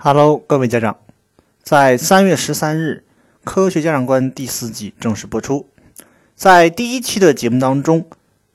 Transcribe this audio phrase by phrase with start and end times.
[0.00, 0.96] Hello，各位家长，
[1.60, 3.02] 在三月十三日，
[3.44, 5.68] 《科学家长观》第四季正式播出。
[6.36, 8.06] 在第一期的节目当中，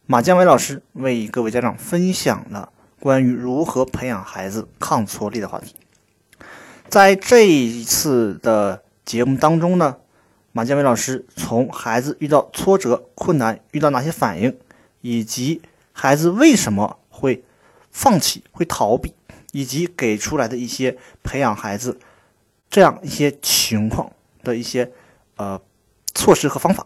[0.06, 5.76] 马建伟老师为各位家长分享了关于如何培养孩子抗挫力的话题。
[6.88, 9.98] 在这一次的节目当中呢，
[10.54, 14.58] 马建伟老师从孩子遇到挫折、困难遇到哪些反应，
[15.02, 17.44] 以及孩子为什么会
[17.92, 19.14] 放弃、会逃避。
[19.54, 22.00] 以及给出来的一些培养孩子
[22.70, 24.12] 这样一些情况
[24.44, 24.92] 的一些
[25.38, 25.62] 呃
[26.14, 26.86] 措施和方法。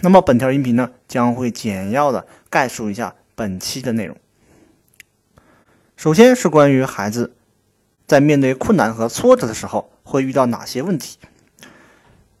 [0.00, 4.16] 那么本条音频呢将会简要的概述一下本期的内容。
[5.94, 7.36] 首先是关于孩子
[8.06, 11.18] 在面对困难和挫折的时候会遇到哪些问题。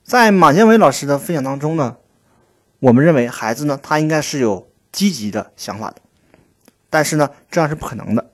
[0.02, 1.98] 在马建伟老师的分享当中呢，
[2.78, 5.96] 我们认为孩子呢他应该是有积极的想法的，
[6.88, 8.30] 但是呢这样是不可能的。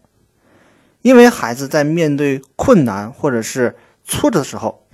[1.02, 4.86] 因为孩子在面对困难或者是挫折的时候，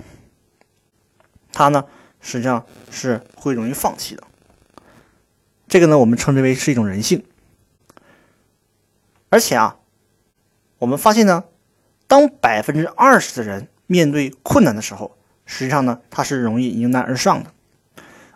[1.52, 1.84] 他呢
[2.20, 4.24] 实际上是会容易放弃的。
[5.68, 7.22] 这个呢，我们称之为是一种人性。
[9.28, 9.76] 而且啊，
[10.78, 11.44] 我们发现呢，
[12.06, 17.50] 当百分之二十的人面对困难的时候，实际上呢，他是容易迎难而上的；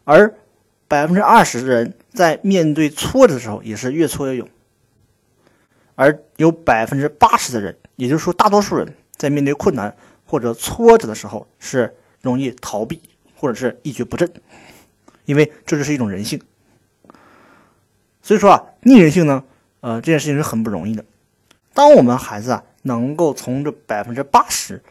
[0.04, 0.34] 而
[0.86, 4.46] 百分之二十的人在面对挫折的时候，也是越挫越勇。
[5.94, 13.00] 而有百分之八十的人，也就是说，大多数人在面对困难或者挫折的时候，是容易逃避
[13.36, 14.32] 或者是一蹶不振，
[15.24, 16.40] 因为这就是一种人性。
[18.22, 19.44] 所以说啊，逆人性呢，
[19.80, 21.04] 呃，这件事情是很不容易的。
[21.74, 24.82] 当我们孩子啊能够从这百分之八十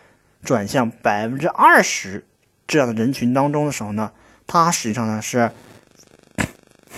[0.44, 2.26] 转向百分之二十
[2.68, 4.12] 这样的人群当中的时候呢，
[4.48, 5.52] 他实际上呢是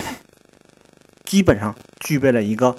[1.26, 2.76] 基本上具备了一个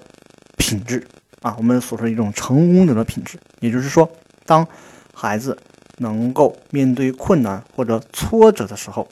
[0.74, 1.06] 品质。
[1.42, 4.10] 啊，我们所说的一种成功者的品质，也就是说，
[4.46, 4.66] 当
[5.12, 5.56] 孩子
[5.98, 9.06] 能够面对困难或者挫折的时候，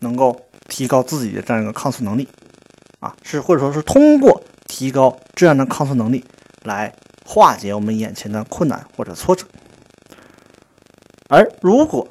[0.00, 2.26] 能够提高自己的这样一个抗挫能力，
[3.00, 6.24] 啊，是或者说是通过提高这样的抗挫能力
[6.62, 6.94] 来
[7.26, 9.46] 化解我们眼前的困难或者挫折。
[11.28, 12.08] 而如果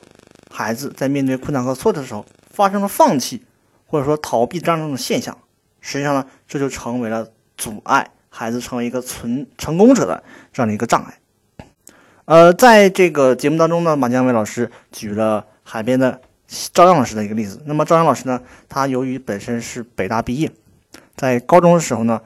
[0.52, 3.44] 孩子在面对困难和挫折的时候发生了放弃
[3.88, 5.36] 或者说逃避这样一种现象，
[5.82, 7.28] 实际上呢，这就成为了
[7.60, 8.10] 阻碍。
[8.32, 11.20] 孩子成为一个存成功者的这样的一个障碍。
[12.26, 17.60] 呃，在这个节目当中呢，马江伟老师举了海边的朝阳老师的一个例子。
[17.66, 18.40] 那么朝阳老师呢，
[18.70, 20.52] 他由于本身是北大毕业，
[21.16, 22.22] 在高中的时候呢，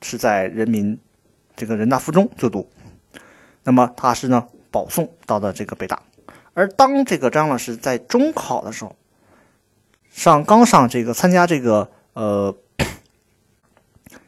[0.00, 0.98] 是在人民
[1.54, 2.66] 这个人大附中就读。
[3.62, 6.02] 那么他是呢保送到的这个北大。
[6.54, 8.96] 而当这个张老师在中考的时候，
[10.10, 12.56] 上刚上这个参加这个呃。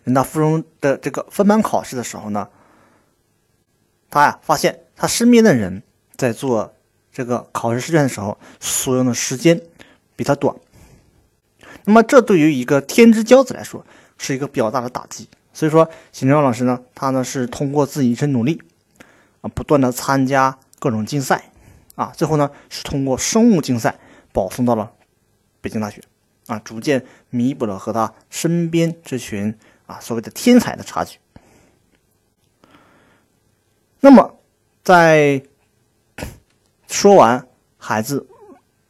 [0.09, 2.49] 人大附中的这个分班考试的时候呢，
[4.09, 5.83] 他呀发现他身边的人
[6.17, 6.73] 在做
[7.13, 9.61] 这个考试试卷的时候所用的时间
[10.17, 10.57] 比他短，
[11.85, 13.85] 那么这对于一个天之骄子来说
[14.17, 15.29] 是一个比较大的打击。
[15.53, 18.63] 所以说，邢兆老师呢，他呢是通过自己一生努力
[19.43, 21.51] 啊，不断的参加各种竞赛
[21.97, 23.99] 啊，最后呢是通过生物竞赛
[24.33, 24.91] 保送到了
[25.61, 26.01] 北京大学
[26.47, 29.55] 啊，逐渐弥补了和他身边这群。
[29.88, 31.19] 啊，所谓的天才的差距。
[34.00, 34.38] 那么，
[34.84, 35.43] 在
[36.87, 38.26] 说完孩子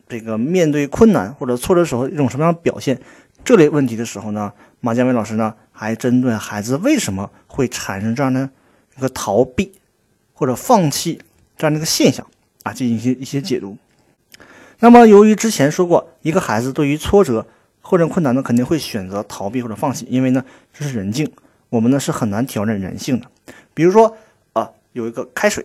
[0.08, 3.00] 这个面对困难或者挫折时候一种什么样的表现
[3.44, 8.50] 这类问题的时候呢，马建伟老师呢还针对孩子为什么会产生这样的
[8.96, 9.72] 一个逃避
[10.32, 11.22] 或者放弃
[11.56, 12.26] 这样的一个现象
[12.64, 13.78] 啊进行一些一些解读。
[14.80, 17.46] 那么，由于之前说过，一个孩子对于挫折。
[17.88, 20.44] 或者困难呢，肯定会选择逃避或者放弃，因为呢，
[20.74, 21.32] 这是人性，
[21.70, 23.26] 我们呢是很难挑战人性的。
[23.72, 24.14] 比如说
[24.52, 25.64] 啊，有一个开水，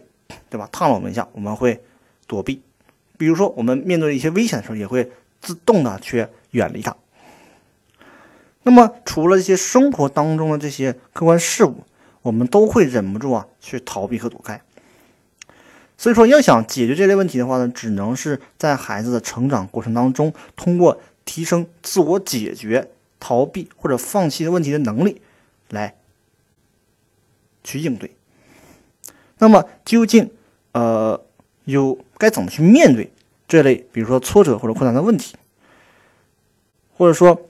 [0.49, 0.69] 对吧？
[0.71, 1.83] 烫了我们一下，我们会
[2.25, 2.61] 躲避；
[3.17, 6.95] 比如说我们面对一些危险的时候，也会自动的去远离它。
[8.61, 11.83] 那么，除了一些生活当中的这些客观事物，
[12.21, 14.61] 我们都会忍不住啊去逃避和躲开。
[15.97, 21.01] 所以说，要想解决这类问题的话呢，只能是在孩子的成长过程当中，通过。
[21.25, 25.21] 提升自我解决、逃避或者放弃的问题的能力，
[25.69, 25.97] 来
[27.63, 28.15] 去应对。
[29.37, 30.31] 那么，究竟
[30.71, 31.25] 呃，
[31.65, 33.11] 有该怎么去面对
[33.47, 35.35] 这类，比如说挫折或者困难的问题？
[36.95, 37.49] 或者说，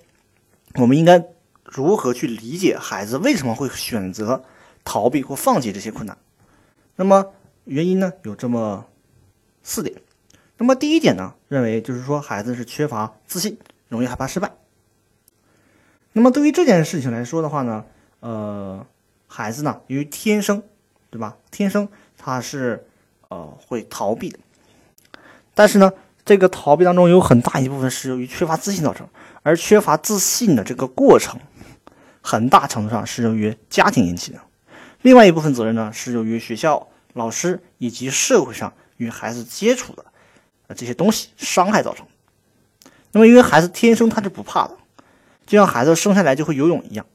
[0.76, 1.24] 我们应该
[1.64, 4.44] 如何去理解孩子为什么会选择
[4.84, 6.18] 逃避或放弃这些困难？
[6.96, 7.34] 那么，
[7.66, 8.88] 原因呢有这么
[9.62, 10.02] 四点。
[10.58, 13.58] 那么第一点呢，认为就是说孩子是缺乏自信，
[13.90, 14.52] 容易害怕失败。
[16.14, 17.84] 那么对于这件事情来说的话呢，
[18.20, 18.86] 呃，
[19.28, 20.62] 孩子呢由于天生
[21.10, 21.36] 对吧？
[21.52, 22.86] 天生他是
[23.30, 24.40] 呃会逃避的，
[25.54, 25.92] 但是呢，
[26.24, 29.08] 这个逃避当中有很大一部分是由于缺乏自信造成，
[29.42, 31.40] 而缺乏自信的这个过程，
[32.22, 34.40] 很大程度上是由于家庭引起的。
[35.02, 40.06] 另外一部分责任呢，是由于学校、老师以及社会上与孩子接触的
[40.74, 42.06] 这些东西伤害造成。
[43.12, 44.78] 那么，因为孩子天生他是不怕的，
[45.46, 47.06] 就像孩子生下来就会游泳一样。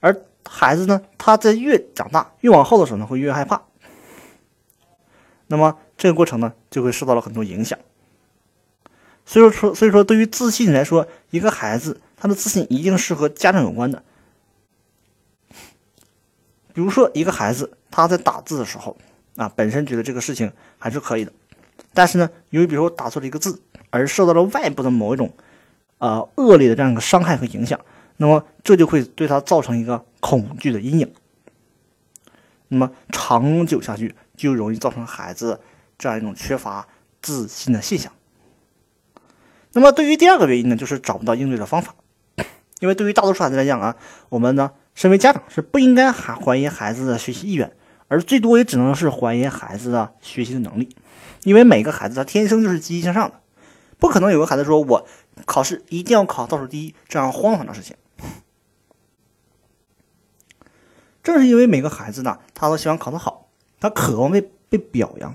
[0.00, 3.62] 而孩子呢，他在越长大越往后的时候呢，会越害怕。
[5.46, 7.78] 那么这个过程呢，就会受到了很多影响。
[9.26, 14.02] 所以说，所以说，对于自信来说，一个孩子他的自信一定是和家长有关的。
[16.72, 18.96] 比如说，一个孩子他在打字的时候
[19.40, 21.32] 啊，本身觉得这个事情还是可以的，
[21.94, 25.32] 但是呢，由于比如说打错了一个字，而受到了外部的某一种
[25.96, 27.80] 呃恶劣的这样一个伤害和影响。
[28.18, 31.10] 那么这就会对他造成一个恐惧的阴影，
[32.68, 35.58] 那么长久下去就容易造成孩子
[35.96, 36.86] 这样一种缺乏
[37.22, 38.12] 自信的现象。
[39.72, 41.94] 那么对于第二个原因呢，就是找不到应对的方法，
[42.80, 43.96] 因为对于大多数孩子来讲啊，
[44.28, 47.72] 我们呢身为家长是不应该还怀疑孩子的学习意愿，
[48.10, 50.96] 而最多也只能是怀疑孩子的学习的能力，
[51.44, 53.40] 因为每个孩子他天生就是积极向上的，
[54.00, 55.06] 不可能有个孩子说我
[55.46, 57.94] 考试一定要考倒数第一这样荒唐的事情。
[61.22, 63.46] 正是因为每个孩子呢，他都希望考得好，
[63.78, 65.32] 他渴望被被表扬，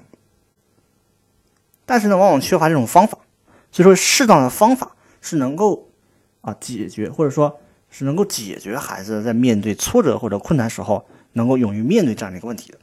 [1.85, 3.19] 但是呢，往往缺乏这种方法。
[3.71, 5.89] 所以说，适当的方法是能够
[6.41, 12.79] 啊解决，或者说是能够解决孩子在面对挫折或者困难时候，能够勇于面对这样的一个问题的。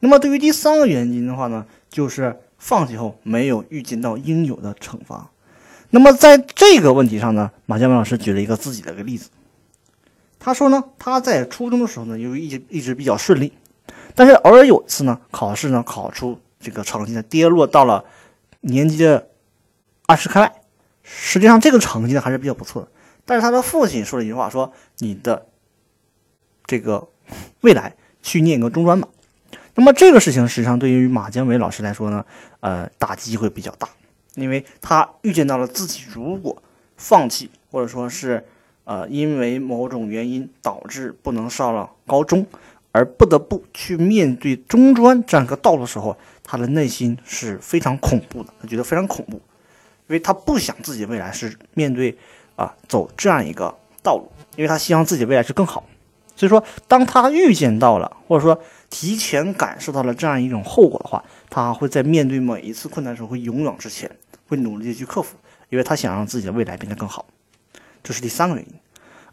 [0.00, 5.30] 那么，对于第三个原因的话呢，就是放弃后没有预见到应有的惩罚。
[5.90, 9.30] 那么，在这个问题上呢，马建文老师举了一个自己的一个例子。
[10.38, 13.52] 他说呢，他在初中的时候呢，由于一直一直比较顺利，
[14.14, 18.04] 但是偶尔有一次呢，考试呢考出这个成绩呢跌落到了
[18.62, 19.28] 年级的
[20.06, 20.52] 二十开外。
[21.04, 22.88] 实际上这个成绩呢还是比较不错的。
[23.24, 25.46] 但是他的父亲说了一句话，说你的
[26.66, 27.08] 这个
[27.62, 29.08] 未来去念个中专吧。
[29.74, 32.24] 那么这个事情实际上对于马江伟老师来说呢，
[32.60, 33.88] 呃，打击会比较大，
[34.34, 36.62] 因为他预见到了自己如果
[36.96, 38.44] 放弃或者说是。
[38.84, 42.44] 呃，因为某种原因导致不能上了高中，
[42.90, 52.18] 而不得不去面对中专这样一个道路的时候，他的内心是非常恐怖的，他觉得非常恐怖，因为他不想自己未来是面对
[52.56, 55.86] 啊走这样一个道路，因为他希望自己未来是更好。
[56.34, 64.10] 所以说，当他预见到了，或者说提前感受到了这样一种后果的话，他会在面对每一次困难的时候会勇往直前，
[64.48, 65.36] 会努力的去克服，
[65.68, 67.26] 因为他想让自己的未来变得更好。
[68.02, 68.74] 这是第三个原因，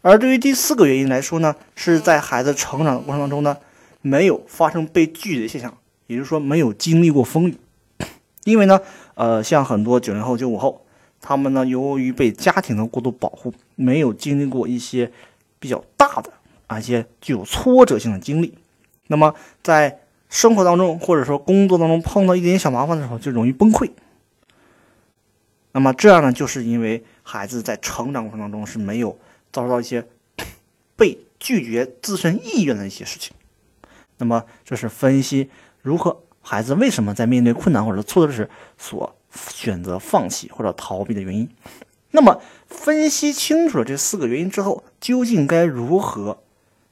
[0.02, 3.56] 而对于第四个原因来说呢，是在孩子成长的过程当中呢，
[4.02, 5.76] 没有发生被拒绝的现象，
[6.06, 7.56] 也就是说没有经历过风雨。
[8.44, 8.80] 因为呢，
[9.14, 10.86] 呃，像很多九零后、九五后，
[11.20, 15.10] 他们呢，由于被家庭的过度保护，没有经历过一些
[15.58, 16.32] 比较大的
[16.70, 18.56] 啊一些具有挫折性的经历，
[19.08, 23.90] 那么在生活当中或者说工作当中碰到一点小麻烦的时候，就容易崩溃。
[25.72, 29.18] 那么这样呢，就是因为孩子在成长过程当中是没有
[29.52, 30.06] 遭受到一些
[30.94, 33.34] 被拒绝自身意愿的一些事情。
[34.18, 35.50] 那么这是分析
[35.82, 39.16] 如何孩子为什么在面对困难或者挫折时所
[39.52, 41.48] 选择放弃或者逃避的原因。
[42.12, 46.42] 那么分析清楚了这四个原因之后，究竟该如何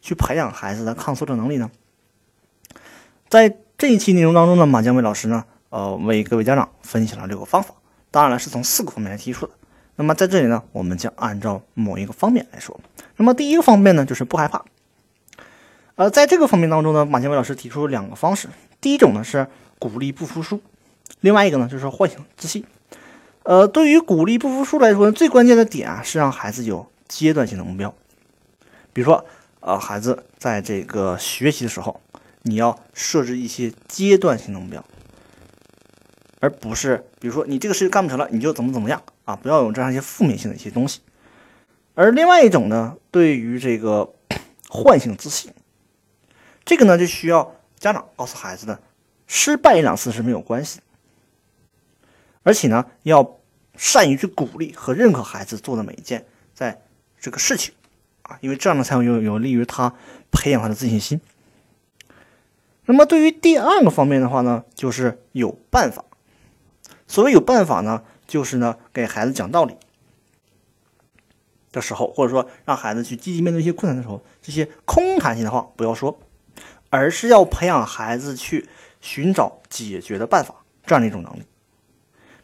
[0.09, 1.71] 去培养孩子的抗挫折能力呢？
[3.29, 7.75] 在这一期内容当中呢，马江伟老师呢，呃，为各位家长分享了六个方法。
[8.11, 9.53] 当然了，是从四个方面来提出的。
[9.97, 12.81] 那么在这里呢，我们将按照某一个方面来说。
[13.17, 14.65] 那么第一个方面呢，就是不害怕。
[15.97, 18.49] 呃，在这个方面当中呢，马建伟老师提出了两个方式。
[18.81, 19.47] 第一种呢是
[19.79, 20.62] 鼓励不服输，
[21.21, 22.65] 另外一个呢就是唤醒自信。
[23.43, 27.95] 呃，对于鼓励不服输来说呢，最关键的点啊是让孩子有阶段性的目标。
[28.95, 29.25] 比如说，
[29.69, 32.01] 啊，孩子在这个学习的时候，
[32.41, 34.83] 你要设置一些阶段性的目标。
[36.41, 39.37] 而不是，比如说你这个事情干不成了，你就怎么怎么样啊？
[39.37, 41.03] 不要有这样一些负面性的一些东西。
[41.93, 44.15] 而另外一种呢，对于这个
[44.71, 45.53] 唤醒自信，
[46.65, 48.81] 这个呢就需要家长告诉孩子的，
[49.27, 50.81] 失败一两次是没有关系，
[52.43, 53.39] 而且呢要
[53.77, 56.81] 善于去鼓励和认可孩子做的每一件在
[57.21, 57.75] 这个事情，
[58.40, 59.94] 因为这样呢才有有有利于他
[60.30, 61.20] 培养他的自信心。
[62.87, 66.04] 那么对于第二个方面的话呢，就是有办法。
[67.06, 69.76] 所谓有办法呢，就是呢给孩子讲道理
[71.73, 76.18] 的时候，或者说让孩子去积极面对一些困难的时候，这些空谈性的话不要说，
[76.90, 78.68] 而是要培养孩子去
[79.00, 80.54] 寻找解决的办法
[80.85, 81.42] 这样的一种能力。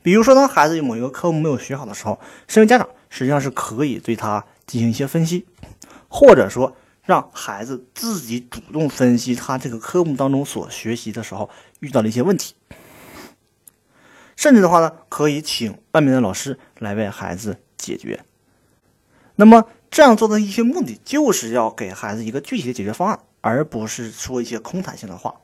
[0.02, 5.46] 比如说，当孩子有某一个科目没有学好的时候，身为家长实际上是可以对他进行一些分析，
[6.16, 12.54] 或者说让孩子自己主动分析他这个科目当中所学习的时候遇到的一些问题。
[14.36, 18.24] 甚至的话呢，可以请外面的老师来为孩子解决。
[19.34, 25.40] 那么这样做的一些目的，就是要给孩子一个具体的解决方案，而不是说一些空谈性的话。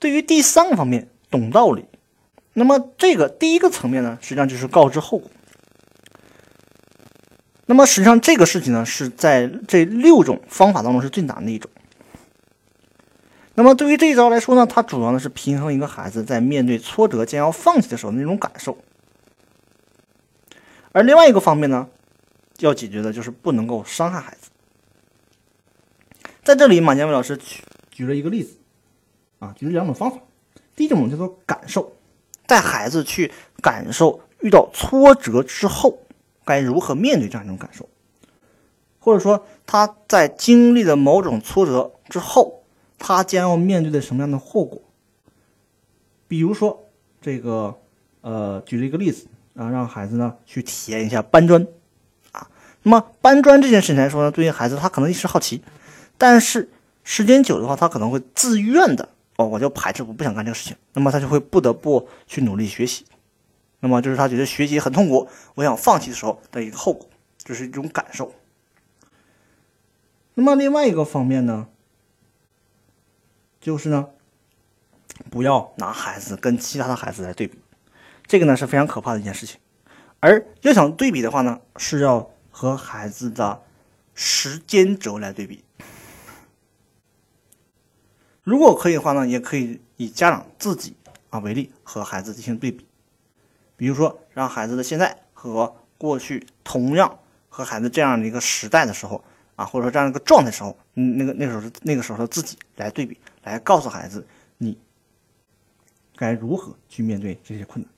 [0.00, 1.86] 对于第三个方面，懂道理。
[2.54, 5.30] 那么这个第一个层面呢，实际上就是告知后果。
[7.72, 11.70] 那么实际上这个事情呢，是在这六种方法当中是最难的一种。
[13.54, 18.76] 那么对于这一招来说呢，它主要的是平衡一个孩子在面对挫折将要放弃的时候那种感受，
[20.92, 21.88] 而另外一个方面呢，
[22.58, 24.50] 要解决的就是不能够伤害孩子。
[26.44, 28.58] 在这里，马建伟老师举举了一个例子，
[29.38, 30.18] 啊，举了两种方法。
[30.76, 31.96] 第一种叫做感受，
[32.46, 35.98] 带孩子去感受遇到挫折之后
[36.44, 37.88] 该如何面对这样一种感受，
[38.98, 42.60] 或者说他在经历了某种挫折之后。
[43.04, 44.80] 他将要面对的什么样的后果？
[46.28, 46.88] 比如说，
[47.20, 47.76] 这个，
[48.20, 51.66] 呃，举了一个例子啊，让孩子呢去体验一下搬砖，
[52.30, 52.48] 啊，
[52.84, 55.64] 那么搬砖这件事情来说呢，对于孩子他可能一时好奇，
[56.16, 56.70] 但是
[57.02, 63.04] 时间久的话，他可能会自愿的哦，我就排斥，我不想干这个事情，那么他就会不得不去努力学习，
[63.84, 68.32] 那么就是他觉得学习很痛苦，我想放弃的时候的一个后果，这是一种感受。
[70.34, 71.66] 那么另外一个方面呢？
[73.60, 74.08] 就是呢，
[75.30, 77.58] 不要拿孩子跟其他的孩子来对比，
[78.26, 79.58] 这个呢是非常可怕的一件事情。
[80.20, 83.62] 而要想对比的话呢，是要和孩子的
[84.14, 85.64] 时间轴来对比。
[88.44, 90.96] 如果可以的话呢，也可以以家长自己
[91.30, 92.86] 啊为例，和孩子进行对比。
[93.82, 99.24] 比如说，让孩子的现在和过去同样和孩子这样的一个时代的时候
[99.56, 103.18] 啊，或者说这样一个状态时候，嗯，那个那个时候是那个时候的自己来对比。
[103.42, 104.24] 来告诉孩子，
[104.58, 104.78] 你
[106.14, 107.92] 该如何去面对这些困难，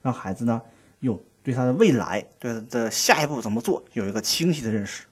[0.00, 0.62] 让孩子呢
[1.00, 5.06] 有对他的未来、对他的下一步怎么做有一个清晰的认识。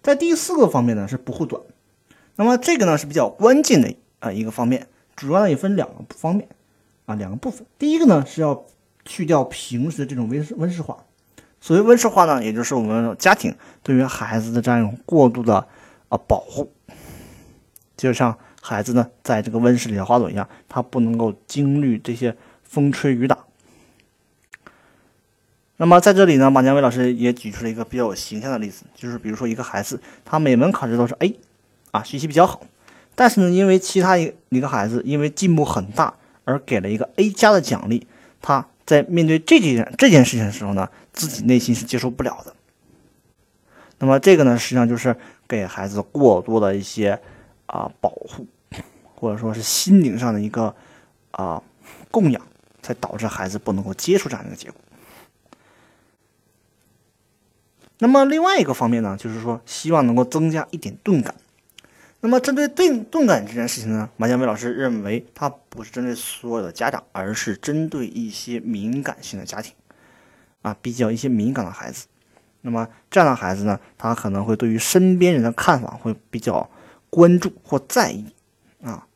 [0.00, 1.60] 在第四个方面呢是不护短，
[2.36, 6.48] 那么这个呢是比较关键的啊一个方面，主要呢也分两个方面
[7.06, 7.66] 啊两个部分。
[7.80, 8.64] 第一个呢是要
[9.06, 10.98] 去掉平时的这种温温室化，
[11.60, 15.66] 所谓温室化呢，也就是我们家庭对于孩子的这样一种过度的
[16.10, 16.70] 啊保护。
[17.96, 23.38] 就像孩子呢，在这个温室里的花朵一样，他不能够经历这些风吹雨打。
[25.78, 31.38] 那么在这里呢，马建伟老师也举出了一个比较有形象的例子，就是比如说一个孩子，他每门考试都是 A，
[31.90, 32.62] 啊，学习比较好，
[33.14, 38.06] 但是呢，因为其他一一个孩子因为进步很大而给了一个 A 加的奖励，
[38.40, 42.54] 他在面对这件这件事情的时候呢，自己内心是接受不了的。
[43.98, 45.14] 那么这个呢，实际上就是
[45.46, 47.20] 给孩子过多的一些。
[47.68, 48.46] 啊，保护，
[49.16, 50.72] 或者说是心灵上的一个
[51.32, 51.60] 啊
[52.12, 52.40] 供养，
[52.80, 54.80] 才导致孩子不能够接受这样一个结果。
[57.98, 61.34] 那么另外一个方面呢，就是说希望能够增加一点钝感。
[62.26, 69.72] 那么针对钝钝感这件事情呢，马建伟老师认为，它不是针对所有的家长，而是针对一些敏感性的家庭
[70.62, 72.08] 啊，比较一些敏感的孩子。
[72.62, 76.68] 那么这样的孩子呢，他可能会对于身边人的看法会比较。
[77.08, 78.26] 关注或在意
[78.82, 79.06] 啊，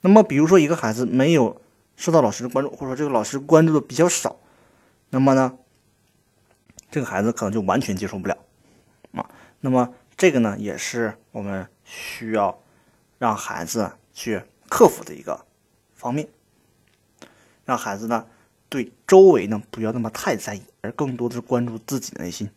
[0.00, 1.60] 那么比如说一个孩子没有
[1.94, 4.40] 受到老师的关注，或者说这个老师关注的比较少，
[5.10, 5.56] 那么呢，
[6.90, 8.36] 这个孩子可能就完全接受不了
[9.12, 9.30] 啊。
[9.60, 12.60] 那么这个呢，也是我们需要
[13.16, 15.46] 让孩子去克服的一个
[15.94, 16.28] 方面，
[17.64, 18.26] 让孩子呢
[18.68, 22.50] 对周围呢不要那么太在意，而更多的是关注自己的内心。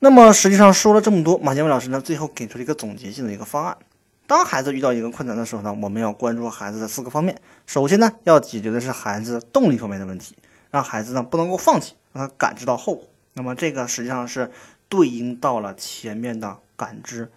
[0.00, 3.78] 那么实际上说了这么多，马建伟老师呢最后给出了一个总结性的一个方案。
[4.26, 7.40] 当孩子遇到一个困难的时候呢，我们要关注孩子的四个方面。
[7.64, 10.36] 首先呢，要解决的是孩子动力方面的问题，
[10.72, 13.08] 让孩子呢不能够放弃，让他感知到后果。
[13.34, 14.50] 那么这个实际上是
[14.88, 17.30] 对应到了前面的感知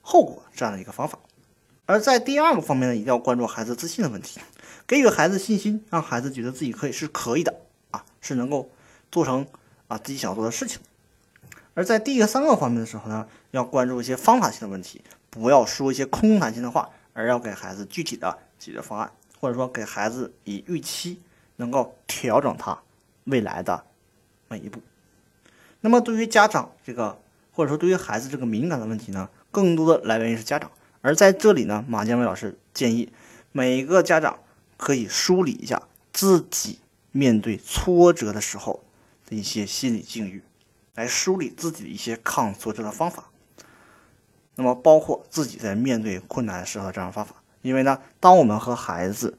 [0.00, 1.18] 后果这样的一个方法。
[1.84, 4.40] 而在第二个方面呢，一定要关注孩子自信的问题，
[4.86, 7.54] 给予孩子信心，让孩子觉得自己可以是可以的
[7.90, 8.70] 啊，是能够
[9.10, 9.46] 做成
[9.88, 10.80] 啊自己想做的事情。
[11.74, 21.20] 而在第三个方面的时候呢，要关注一些方法性的问题，不要说一些空谈性的话，而要给孩子具体的解决方案，或者说给孩子以预期，
[21.56, 22.78] 能够调整他
[23.24, 23.84] 未来的
[24.48, 24.80] 每一步。
[25.82, 27.20] 那么对于家长这个
[27.52, 30.70] 或者说对于孩子这个敏感的问题呢，更多的来源于是家长。
[31.02, 33.12] 而在这里呢，马建伟老师建议
[33.52, 34.38] 每个家长
[34.76, 36.78] 可以梳理一下自己
[37.10, 38.82] 面对挫折的时候
[39.28, 40.42] 的一些心理境遇，
[40.94, 43.28] 来梳理自己的一些抗挫折的方法。
[44.54, 47.36] 那么，包括自己在面对困难的时候的这样方法。
[47.62, 49.38] 因为呢，当我们和孩子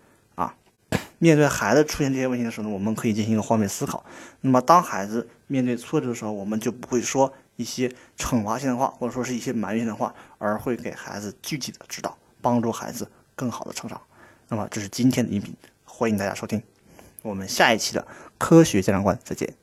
[1.23, 4.03] 面对孩子出现这些问题的时候呢，我们可以进行一个换位思考。
[4.41, 14.01] 那么，当孩子面对挫折的时候，我们就不会说一些惩罚性的话，或者说是一些埋怨性的话，而会给孩子具体的指导，帮助孩子更好的成长。
[14.49, 16.61] 那么，这是今天的音频，欢迎大家收听。
[17.21, 18.05] 我们下一期的
[18.37, 19.62] 科学家长观再见。